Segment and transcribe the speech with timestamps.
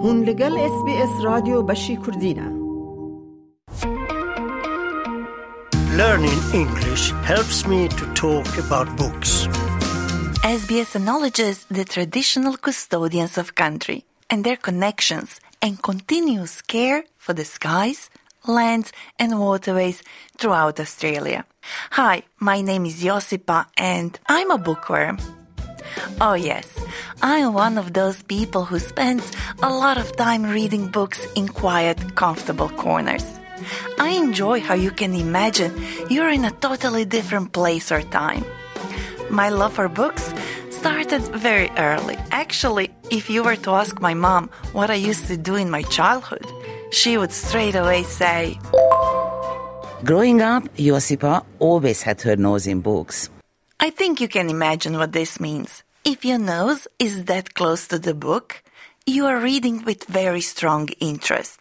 [0.00, 2.66] هون لگل اس بی اس رادیو بشی کردینه
[6.02, 9.30] Learning English helps me to talk about books.
[10.60, 14.00] SBS acknowledges the traditional custodians of country
[14.30, 15.30] and their connections
[15.64, 18.00] and continuous care for the skies,
[18.58, 18.88] lands,
[19.22, 19.98] and waterways
[20.38, 21.40] throughout Australia.
[21.98, 22.16] Hi,
[22.50, 23.58] my name is Josipa
[23.94, 25.16] and I'm a bookworm.
[26.20, 26.66] Oh, yes,
[27.23, 32.15] I'm one of those people who spends a lot of time reading books in quiet,
[32.15, 33.25] comfortable corners.
[33.99, 35.71] I enjoy how you can imagine
[36.09, 38.43] you're in a totally different place or time.
[39.29, 40.33] My love for books
[40.71, 42.17] started very early.
[42.31, 45.83] Actually, if you were to ask my mom what I used to do in my
[45.83, 46.45] childhood,
[46.91, 48.57] she would straight away say,
[50.03, 53.29] Growing up, Josipa always had her nose in books.
[53.79, 55.83] I think you can imagine what this means.
[56.03, 58.63] If your nose is that close to the book,
[59.05, 61.59] you are reading with very strong interest.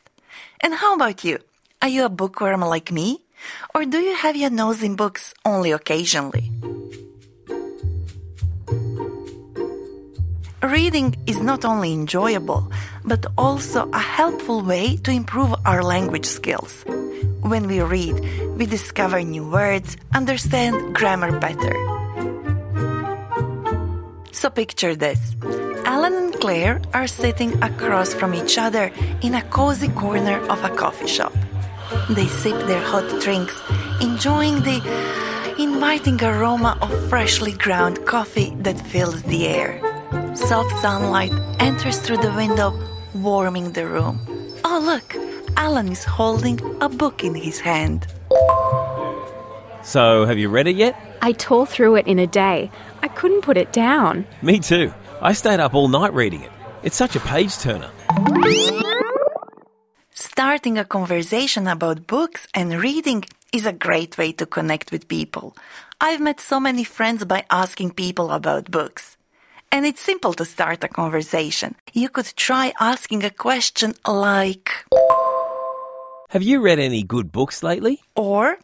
[0.62, 1.40] And how about you?
[1.82, 3.20] Are you a bookworm like me?
[3.74, 6.50] Or do you have your nose in books only occasionally?
[10.62, 12.72] Reading is not only enjoyable,
[13.04, 16.82] but also a helpful way to improve our language skills.
[17.42, 18.16] When we read,
[18.56, 21.99] we discover new words, understand grammar better.
[24.40, 25.36] So picture this.
[25.84, 30.74] Alan and Claire are sitting across from each other in a cozy corner of a
[30.74, 31.34] coffee shop.
[32.08, 33.60] They sip their hot drinks,
[34.00, 34.80] enjoying the
[35.58, 39.78] inviting aroma of freshly ground coffee that fills the air.
[40.34, 42.72] Soft sunlight enters through the window,
[43.12, 44.18] warming the room.
[44.64, 45.14] Oh, look,
[45.58, 48.06] Alan is holding a book in his hand.
[49.82, 51.09] So, have you read it yet?
[51.22, 52.70] I tore through it in a day.
[53.02, 54.26] I couldn't put it down.
[54.42, 54.92] Me too.
[55.20, 56.52] I stayed up all night reading it.
[56.82, 57.90] It's such a page turner.
[60.12, 65.56] Starting a conversation about books and reading is a great way to connect with people.
[66.00, 69.16] I've met so many friends by asking people about books.
[69.72, 71.74] And it's simple to start a conversation.
[71.92, 74.70] You could try asking a question like,
[76.30, 78.00] Have you read any good books lately?
[78.16, 78.58] or,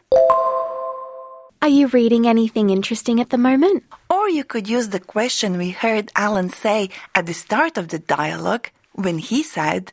[1.63, 3.85] Are you reading anything interesting at the moment?
[4.27, 8.01] or you could use the question we heard Alan say at the start of the
[8.01, 9.93] dialogue when he said,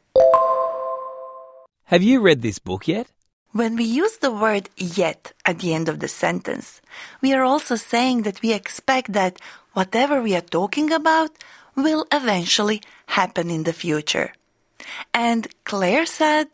[1.86, 3.06] Have you read this book yet?
[3.52, 6.82] When we use the word yet at the end of the sentence,
[7.22, 9.38] we are also saying that we expect that
[9.74, 11.30] whatever we are talking about
[11.76, 14.34] will eventually happen in the future.
[15.14, 16.48] And Claire said,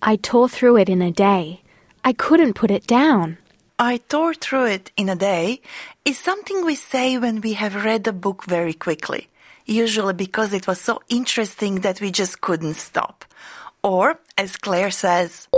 [0.00, 1.62] I tore through it in a day.
[2.04, 3.38] I couldn't put it down.
[3.82, 5.62] I tore through it in a day
[6.04, 9.28] is something we say when we have read a book very quickly,
[9.64, 13.24] usually because it was so interesting that we just couldn't stop.
[13.82, 15.48] Or, as Claire says,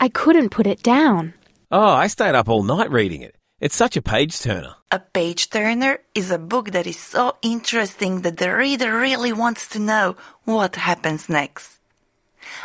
[0.00, 1.34] I couldn't put it down.
[1.70, 3.36] Oh, I stayed up all night reading it.
[3.60, 4.74] It's such a page turner.
[4.90, 9.68] A page turner is a book that is so interesting that the reader really wants
[9.68, 11.75] to know what happens next.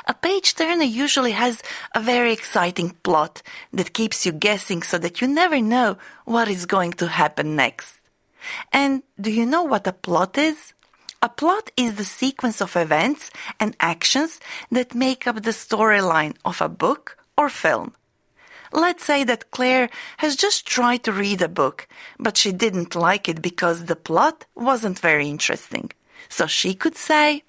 [0.08, 1.62] A page turner usually has
[1.96, 3.42] a very exciting plot
[3.74, 8.00] that keeps you guessing so that you never know what is going to happen next.
[8.72, 10.74] And do you know what a plot is?
[11.22, 14.40] A plot is the sequence of events and actions
[14.72, 17.94] that make up the storyline of a book or film.
[18.74, 21.88] Let's say that Claire has just tried to read a book,
[22.18, 25.92] but she didn't like it because the plot wasn't very interesting.
[26.30, 27.44] So she could say,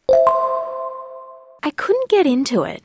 [1.62, 2.82] I couldn't get into it.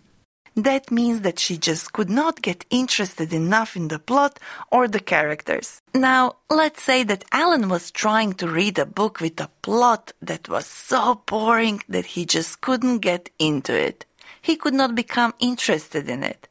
[0.56, 4.40] that means that she just could not get interested enough in the plot
[4.72, 5.82] or the characters.
[5.94, 10.50] Now, let's say that Alan was trying to read a book with a plot that
[10.50, 14.06] was so boring that he just couldn't get into it.
[14.42, 16.48] He could not become interested in it.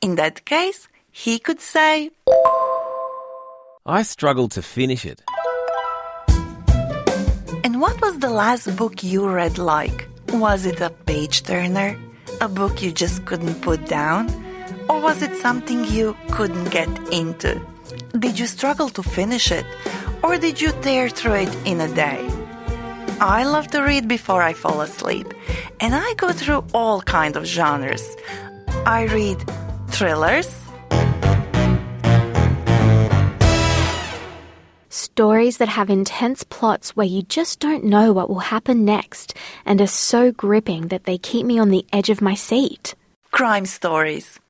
[0.00, 2.10] In that case, he could say,
[3.84, 5.22] I struggled to finish it.
[7.64, 10.06] And what was the last book you read like?
[10.32, 11.98] Was it a page turner?
[12.40, 14.30] A book you just couldn't put down?
[14.88, 17.60] Or was it something you couldn't get into?
[18.18, 19.66] Did you struggle to finish it?
[20.22, 22.26] Or did you tear through it in a day?
[23.20, 25.34] I love to read before I fall asleep,
[25.80, 28.16] and I go through all kinds of genres.
[28.86, 29.38] I read
[29.88, 30.48] thrillers,
[35.20, 39.34] Stories that have intense plots where you just don't know what will happen next
[39.66, 42.94] and are so gripping that they keep me on the edge of my seat.
[43.30, 44.40] crime stories.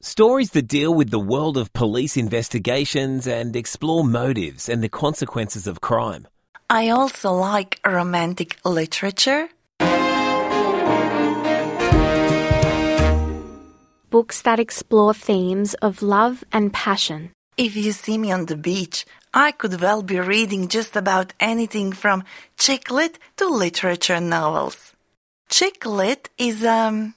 [0.00, 5.66] Stories that deal with the world of police investigations and explore motives and the consequences
[5.66, 6.28] of crime.
[6.70, 9.48] I also like romantic literature.
[14.16, 17.32] Books that explore themes of love and passion.
[17.58, 19.04] If you see me on the beach,
[19.34, 22.24] I could well be reading just about anything from
[22.56, 24.94] chick lit to literature novels.
[25.50, 27.12] Chick lit is, um,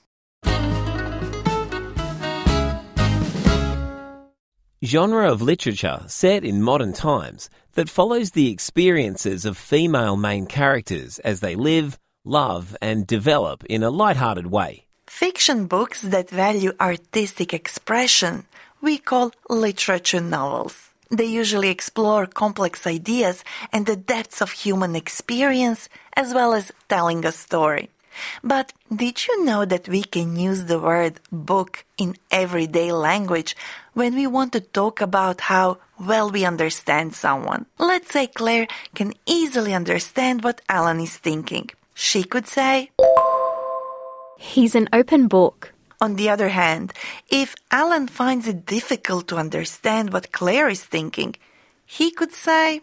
[4.83, 11.17] Genre of literature set in modern times that follows the experiences of female main characters
[11.19, 14.88] as they live, love, and develop in a light-hearted way.
[15.09, 18.45] Fiction books that value artistic expression
[18.79, 20.89] we call literature novels.
[21.09, 27.25] They usually explore complex ideas and the depths of human experience as well as telling
[27.25, 27.89] a story.
[28.44, 33.56] But did you know that we can use the word book in everyday language
[33.94, 37.65] when we want to talk about how well we understand someone?
[37.77, 41.69] Let's say Claire can easily understand what Alan is thinking.
[41.94, 42.91] She could say,
[44.41, 45.74] He's an open book.
[46.00, 46.94] On the other hand,
[47.30, 51.36] if Alan finds it difficult to understand what Claire is thinking,
[51.86, 52.81] he could say,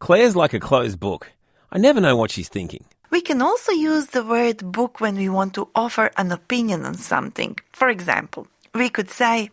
[0.00, 1.30] Claire's like a closed book.
[1.70, 2.86] I never know what she's thinking.
[3.10, 6.94] We can also use the word book when we want to offer an opinion on
[6.94, 7.58] something.
[7.72, 9.50] For example, we could say,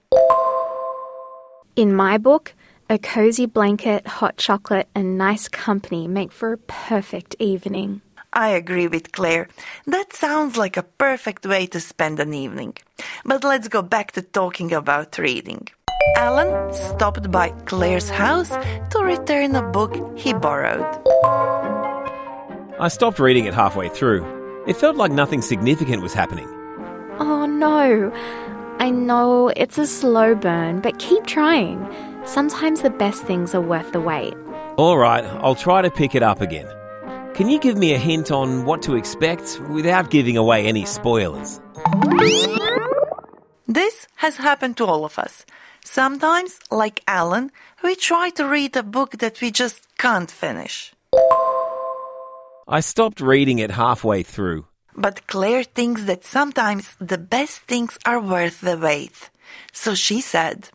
[1.76, 2.54] In my book,
[2.90, 8.02] a cozy blanket, hot chocolate, and nice company make for a perfect evening.
[8.34, 9.48] I agree with Claire.
[9.86, 12.76] That sounds like a perfect way to spend an evening.
[13.24, 15.68] But let's go back to talking about reading.
[16.18, 20.86] Alan stopped by Claire's house to return a book he borrowed.
[22.80, 24.26] I stopped reading it halfway through.
[24.68, 26.48] It felt like nothing significant was happening.
[27.20, 28.12] Oh no!
[28.80, 31.88] I know it's a slow burn, but keep trying.
[32.26, 34.34] Sometimes the best things are worth the wait.
[34.78, 36.68] All right, I'll try to pick it up again.
[37.34, 41.60] Can you give me a hint on what to expect without giving away any spoilers?
[43.68, 45.44] This has happened to all of us.
[45.84, 47.52] Sometimes, like Alan,
[47.84, 50.94] we try to read a book that we just can't finish.
[52.68, 54.68] I stopped reading it halfway through.
[54.96, 59.32] But Claire thinks that sometimes the best things are worth the wait.
[59.72, 60.70] So she said,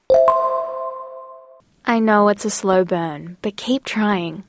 [1.85, 4.43] I know it's a slow burn, but keep trying.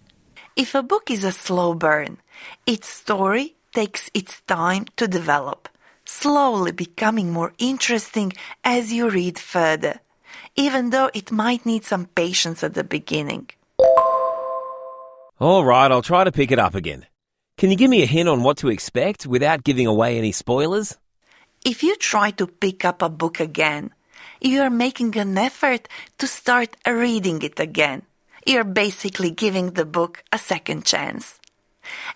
[0.56, 2.18] If a book is a slow burn,
[2.66, 5.70] its story takes its time to develop,
[6.06, 10.00] slowly becoming more interesting as you read further,
[10.56, 13.50] even though it might need some patience at the beginning.
[15.40, 17.06] All right, I'll try to pick it up again.
[17.58, 20.98] Can you give me a hint on what to expect without giving away any spoilers?
[21.64, 23.92] If you try to pick up a book again,
[24.42, 25.88] you are making an effort
[26.18, 28.04] to start reading it again.
[28.50, 31.40] You're basically giving the book a second chance.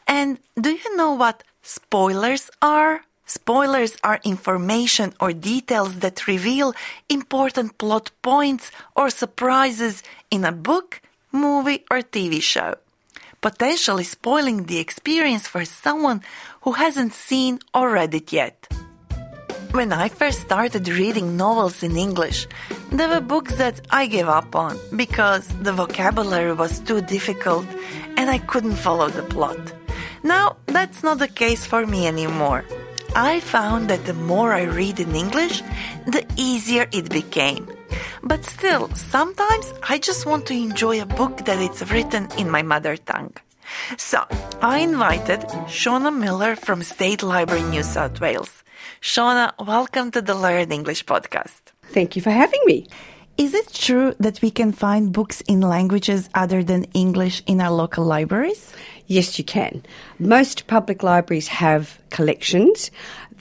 [0.08, 3.06] And do you know what spoilers are?
[3.28, 6.74] Spoilers are information or details that reveal
[7.08, 10.02] important plot points or surprises
[10.32, 11.02] in a book,
[11.32, 12.78] movie, or TV show,
[13.40, 16.24] potentially spoiling the experience for someone
[16.62, 18.83] who hasn't seen or read it yet.
[19.74, 22.46] When I first started reading novels in English,
[22.92, 27.66] there were books that I gave up on because the vocabulary was too difficult
[28.16, 29.58] and I couldn't follow the plot.
[30.22, 32.64] Now, that's not the case for me anymore.
[33.16, 35.64] I found that the more I read in English,
[36.06, 37.68] the easier it became.
[38.22, 42.62] But still, sometimes I just want to enjoy a book that is written in my
[42.62, 43.34] mother tongue.
[43.98, 44.24] So,
[44.62, 48.63] I invited Shauna Miller from State Library New South Wales.
[49.04, 51.60] Shauna, welcome to the Learn English podcast.
[51.88, 52.88] Thank you for having me.
[53.38, 57.70] Is it true that we can find books in languages other than English in our
[57.70, 58.72] local libraries?
[59.08, 59.84] Yes, you can.
[60.20, 62.92] Most public libraries have collections.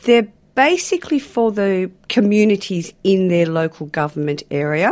[0.03, 0.27] They're
[0.57, 4.91] basically for the communities in their local government area.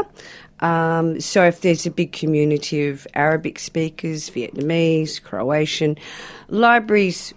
[0.60, 5.98] Um, so if there's a big community of Arabic speakers, Vietnamese, Croatian,
[6.48, 7.34] libraries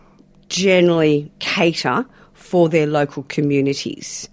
[0.49, 4.29] generally cater for their local communities.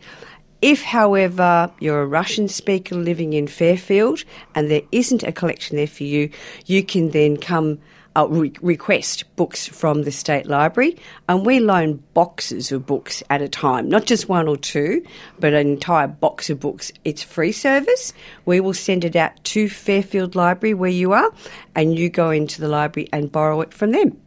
[0.62, 5.87] If, however, you're a Russian speaker living in Fairfield and there isn't a collection there
[5.87, 6.30] for you,
[6.66, 7.78] you can then come
[8.16, 10.97] uh, re- request books from the state library,
[11.28, 15.04] and we loan boxes of books at a time, not just one or two,
[15.38, 16.92] but an entire box of books.
[17.04, 18.12] It's free service.
[18.45, 21.30] We will send it out to Fairfield Library where you are,
[21.75, 24.21] and you go into the library and borrow it from them.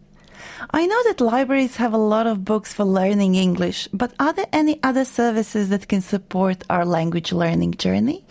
[0.72, 4.48] I know that libraries have a lot of books for learning English, but are there
[4.54, 8.26] any other services that can support our language learning journey?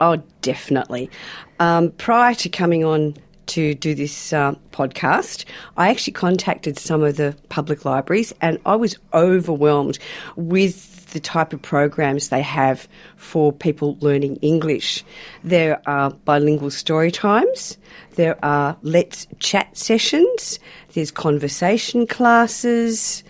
[0.00, 1.10] Oh, definitely.
[1.58, 3.14] Um, prior to coming on
[3.46, 5.44] to do this uh, podcast,
[5.76, 9.98] I actually contacted some of the public libraries and I was overwhelmed
[10.36, 15.02] with the type of programs they have for people learning English.
[15.42, 17.78] There are bilingual story times,
[18.16, 20.58] there are let's chat sessions,
[20.92, 23.24] there's conversation classes,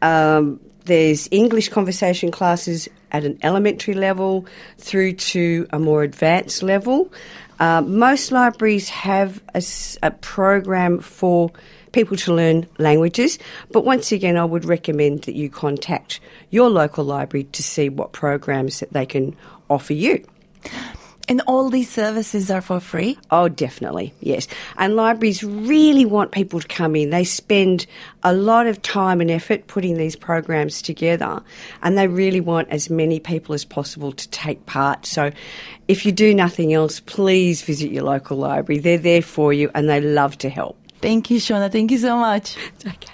[0.00, 4.46] um, there's English conversation classes at an elementary level
[4.78, 7.12] through to a more advanced level.
[7.60, 9.62] Uh, most libraries have a,
[10.02, 11.50] a, program for
[11.96, 13.38] people to learn languages,
[13.72, 18.12] but once again, I would recommend that you contact your local library to see what
[18.12, 19.34] programs that they can
[19.70, 20.22] offer you.
[21.26, 23.18] And all these services are for free?
[23.30, 24.46] Oh, definitely, yes.
[24.76, 27.08] And libraries really want people to come in.
[27.08, 27.86] They spend
[28.22, 31.42] a lot of time and effort putting these programs together,
[31.82, 35.06] and they really want as many people as possible to take part.
[35.06, 35.32] So,
[35.88, 38.80] if you do nothing else, please visit your local library.
[38.80, 40.76] They're there for you and they love to help.
[41.00, 41.70] Thank you, Shona.
[41.70, 42.56] Thank you so much.
[42.86, 43.12] Okay.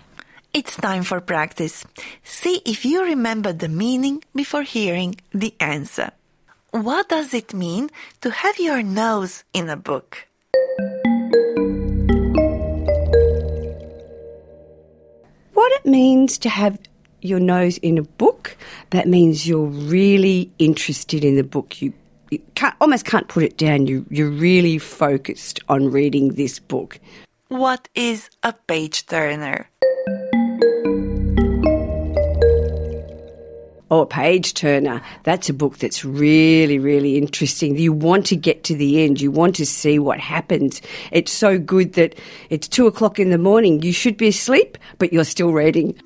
[0.54, 1.84] It's time for practice.
[2.24, 6.10] See if you remember the meaning before hearing the answer.
[6.72, 10.26] What does it mean to have your nose in a book?
[15.54, 16.78] What it means to have
[17.22, 18.56] your nose in a book,
[18.90, 21.80] that means you're really interested in the book.
[21.80, 21.92] You,
[22.30, 23.86] you can't, almost can't put it down.
[23.86, 26.98] You, you're really focused on reading this book.
[27.52, 29.68] What is a page turner?
[33.90, 35.02] Oh, a page turner.
[35.24, 37.76] That's a book that's really, really interesting.
[37.76, 39.20] You want to get to the end.
[39.20, 40.80] You want to see what happens.
[41.10, 42.18] It's so good that
[42.48, 43.82] it's two o'clock in the morning.
[43.82, 46.00] You should be asleep, but you're still reading.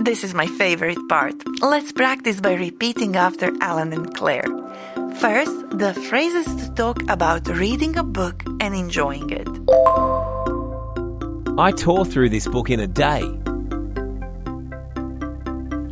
[0.00, 1.36] This is my favorite part.
[1.62, 4.48] Let's practice by repeating after Alan and Claire.
[5.20, 9.46] First, the phrases to talk about reading a book and enjoying it.
[11.58, 13.22] I tore through this book in a day.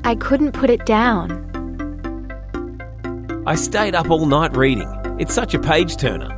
[0.04, 1.40] I couldn't put it down.
[3.47, 4.90] I stayed up all night reading.
[5.18, 6.30] It's such a page turner.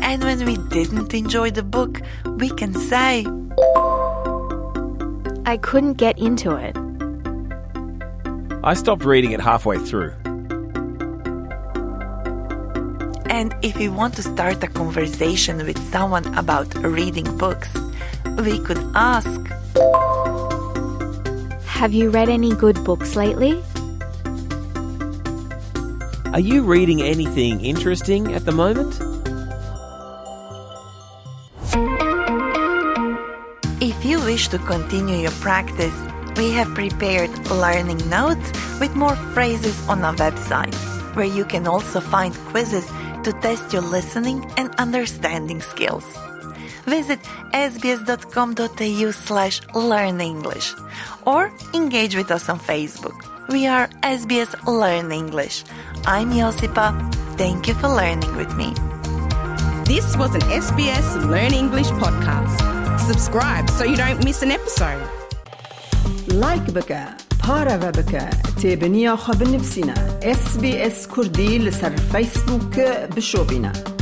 [0.00, 2.00] And when we didn't enjoy the book,
[2.38, 3.26] we can say,
[5.44, 6.74] I couldn't get into it.
[8.64, 10.14] I stopped reading it halfway through.
[13.28, 17.68] And if we want to start a conversation with someone about reading books,
[18.38, 19.40] we could ask
[21.66, 23.62] Have you read any good books lately?
[26.32, 28.94] Are you reading anything interesting at the moment?
[33.82, 35.94] If you wish to continue your practice,
[36.36, 40.74] we have prepared learning notes with more phrases on our website,
[41.16, 42.90] where you can also find quizzes
[43.26, 46.06] to test your listening and understanding skills.
[46.84, 47.18] Visit
[47.52, 50.72] sbs.com.au slash learn English
[51.26, 53.18] or engage with us on Facebook.
[53.48, 55.64] We are SBS Learn English.
[56.06, 56.94] I'm Josipa.
[57.36, 58.72] Thank you for learning with me.
[59.90, 62.56] This was an SBS Learn English podcast.
[63.10, 65.02] Subscribe so you don't miss an episode.
[66.28, 67.25] Like the girl.
[67.50, 68.24] پارە بە بکە
[68.60, 69.96] تێبنییا خە بنفسینە
[70.40, 73.95] SسBS کوردی لەسەر فیسبووکە بشۆبینە.